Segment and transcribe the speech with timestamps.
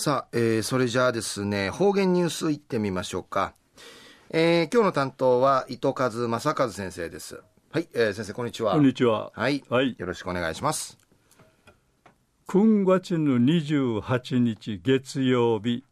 [0.00, 3.52] さあ、えー、それじゃあですね、方言ニュースいってみましょうか。
[4.30, 7.42] えー、今日の担当は伊藤和正和先生です。
[7.70, 8.72] はい、えー、先生こんにちは。
[8.72, 9.30] こんにちは。
[9.34, 9.62] はい。
[9.68, 9.94] はい。
[9.98, 10.96] よろしくお願いします。
[12.48, 15.84] 9月の28日月曜日、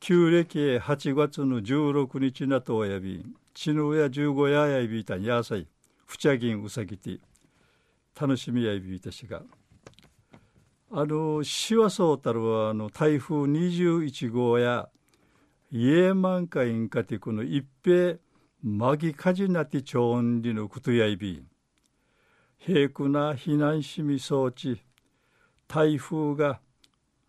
[0.00, 5.66] 旧暦8月の16日なとおやび、ちぬや15ややいびいたんやさい、
[6.06, 7.18] ふちゃぎんうさぎて、
[8.18, 9.42] 楽しみやいびいたしが。
[10.98, 14.88] あのしわそうたるはあの台風21号や
[15.70, 18.16] イエーマンカインカティクの一平
[18.62, 21.44] マギカジナティチョンリのクトヤイビ
[22.56, 24.80] 平空な避難しみ装置
[25.68, 26.60] 台風が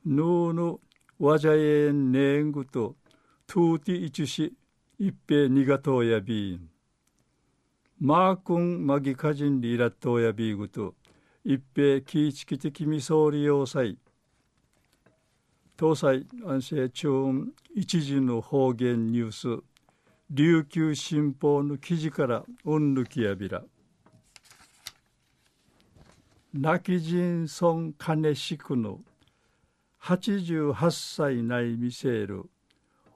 [0.06, 0.80] ヌーヌ
[1.20, 2.96] ワジャエンネングと
[3.48, 4.54] トゥーティイチュシ
[4.98, 6.60] 一平ニガトーヤビー
[8.00, 10.96] マークンマギカジンリラトーヤビーグと
[11.50, 13.96] 一平キーチキ的未総理要塞
[15.80, 19.64] 東西安政中一時の方言ニュース。
[20.30, 23.64] 琉球新報の記事からうんぬきやびら。
[26.54, 29.00] 亡き人村金敷の。
[30.02, 32.44] 88歳内見せる。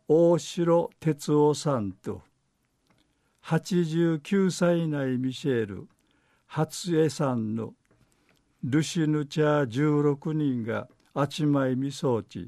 [0.08, 2.22] 大城哲夫さんと。
[3.44, 5.90] 89歳内見せる。
[6.48, 7.74] 初江さんの。
[8.64, 12.48] ルシヌチャー16人があちまいみそうち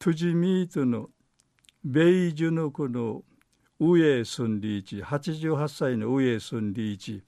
[0.00, 1.10] トゥジミートの
[1.84, 3.22] ベイジュヌクの
[3.78, 7.22] 上住んでいち88歳の上住んでいち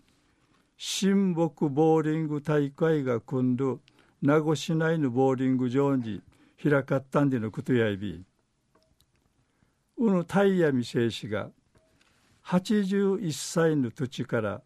[0.76, 3.78] 新木ボーリング大会が組んど
[4.20, 6.22] 名護市内のボーリング場に
[6.60, 8.24] 開かったんでのことやいび。
[9.98, 11.50] うのタイヤミセイシが
[12.44, 14.62] 81歳の土地から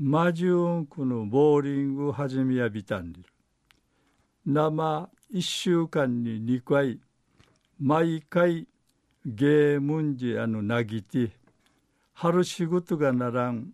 [0.00, 3.24] マジュンクのボーリング始めやびたんでる。
[4.46, 7.00] 生一週間に二回、
[7.80, 8.68] 毎回
[9.26, 11.32] ゲームンジあのなぎて、
[12.14, 13.72] 春仕事がならん、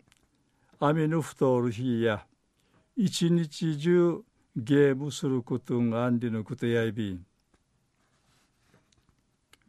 [0.80, 2.24] 雨の太る日や、
[2.96, 4.22] 一日中
[4.56, 7.26] ゲームすることがあんりのことやいびん。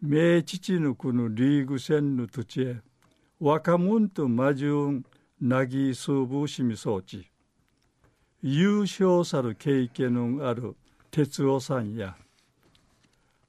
[0.01, 2.77] 名父のこのリーグ戦の土地へ、
[3.41, 5.03] 若者と魔順
[5.41, 7.29] なぎすぶしみ装置
[8.41, 10.75] 優勝さる経験のある
[11.11, 12.15] 哲夫さんや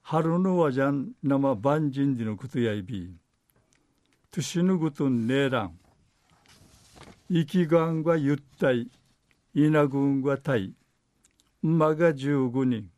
[0.09, 3.13] 春のわじゃん生万人でのことやいび。
[4.31, 5.77] としぬぐとんねえらん。
[7.29, 8.89] 生きがんがゆったい。
[9.53, 10.73] 稲軍がたい。
[11.61, 12.89] 馬が15人。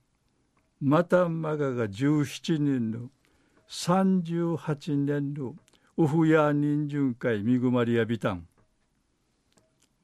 [0.82, 3.08] また馬がが17人の。
[3.70, 5.54] 38年の。
[5.96, 8.46] ウフヤ人巡会みぐまりやびたん。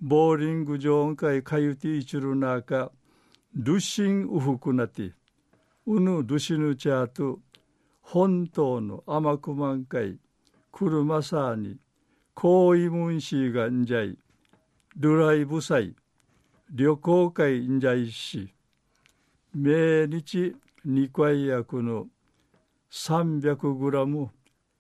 [0.01, 2.91] ボーリング場会かゆていちるなか、
[3.55, 5.13] ルシンウフクナティ、
[5.87, 7.39] ウヌルシヌチャート、
[8.03, 10.19] 本当の甘く満開、
[10.73, 11.79] クルマサーに、
[12.35, 14.19] 行為ムンシーがんじゃい、
[14.97, 15.95] ドライブサイ、
[16.71, 18.53] 旅行会んじゃいし、
[19.55, 22.09] 命日二回薬の
[22.91, 24.31] 300グラム、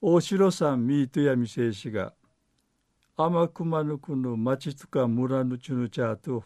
[0.03, 2.15] 大城さんミートやみせいしが
[3.19, 6.43] 甘くまぬくの町とか村のちぬちゃと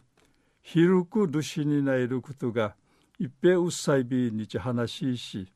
[0.61, 2.75] 広くルシになえることが
[3.21, 5.53] いっぺうっさいびにち話しし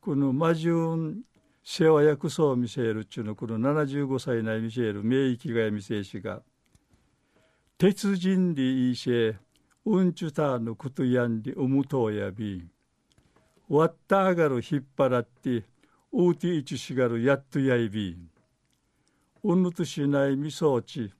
[0.00, 1.20] このマジュン
[1.62, 6.40] 世話役そう見せるちゅのこの75歳ない見せる名域がやみせいしが
[7.76, 9.36] 鉄人でいいせ
[9.89, 12.61] うんちゅたのことやんでおむとやび
[13.69, 15.63] わったあがる引っ張らって
[16.11, 18.17] うていちしがるやっとやいび
[19.43, 21.13] うぬとしないみそうち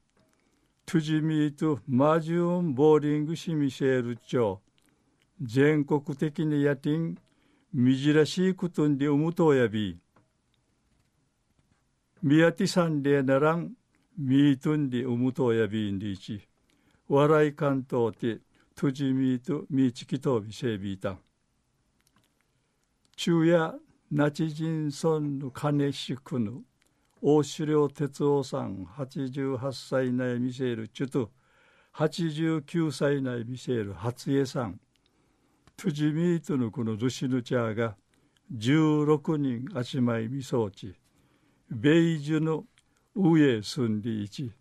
[0.86, 4.60] とじみとマジュンボーリングしみせるちょ
[5.42, 7.18] 全国的にやてん
[7.74, 9.98] みじらしいことんでおむとやび
[12.22, 13.72] みやてさんでならん
[14.18, 16.42] みーとんでおむとやびんでいち
[17.08, 18.42] 笑い関東て
[18.78, 21.18] tu ミートミ tu mi chi ki to bi she bi ta
[23.18, 23.74] chuya
[27.20, 31.32] 大狩猟哲夫さん88歳内ミシェール・チュト
[31.96, 34.80] 89歳内ミシェール・ハツエさん
[35.76, 37.98] トゥジミートのこのルシヌチャーが
[38.56, 40.94] 16人足前未装置
[41.72, 42.66] ベイジュの
[43.16, 44.52] 上住んでいち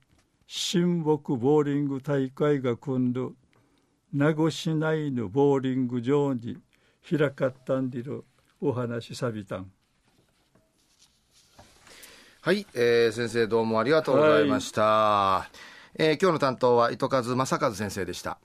[0.47, 3.35] 親睦ボーリング大会が組んど
[4.13, 6.59] 名護市内のボーリング場に
[7.09, 8.25] 開かったんでる
[8.61, 9.71] お話さびたん。
[12.41, 14.83] はい、えー、先生どうもありがとうございました。
[14.83, 18.39] はい、えー、今日の担当は糸数正和先生でした。